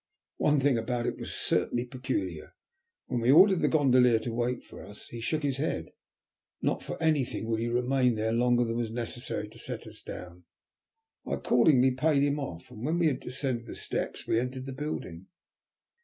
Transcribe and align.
One 0.37 0.59
thing 0.59 0.79
about 0.79 1.05
it 1.05 1.19
was 1.19 1.31
certainly 1.31 1.85
peculiar. 1.85 2.55
When 3.05 3.21
we 3.21 3.29
ordered 3.29 3.59
the 3.59 3.67
gondolier 3.67 4.17
to 4.21 4.33
wait 4.33 4.63
for 4.63 4.83
us 4.83 5.05
he 5.09 5.21
shook 5.21 5.43
his 5.43 5.57
head. 5.57 5.91
Not 6.59 6.81
for 6.81 6.99
anything 6.99 7.45
would 7.45 7.59
he 7.59 7.67
remain 7.67 8.15
there 8.15 8.31
longer 8.33 8.63
than 8.65 8.77
was 8.77 8.89
necessary 8.89 9.47
to 9.49 9.59
set 9.59 9.85
us 9.85 10.01
down. 10.01 10.45
I 11.27 11.33
accordingly 11.35 11.91
paid 11.91 12.23
him 12.23 12.39
off, 12.39 12.71
and 12.71 12.83
when 12.83 12.97
we 12.97 13.05
had 13.09 13.23
ascended 13.27 13.67
the 13.67 13.75
steps 13.75 14.25
we 14.25 14.39
entered 14.39 14.65
the 14.65 14.73
building. 14.73 15.27